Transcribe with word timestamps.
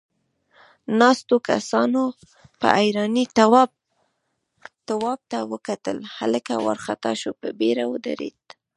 ناستو 0.99 1.35
کسانوپه 1.47 2.67
حيرانۍ 2.79 3.25
تواب 4.87 5.15
ته 5.31 5.37
وکتل، 5.53 5.97
هلک 6.17 6.47
وارخطا 6.65 7.11
شو، 7.21 7.31
په 7.41 7.47
بيړه 7.59 7.85
ودرېد. 7.91 8.41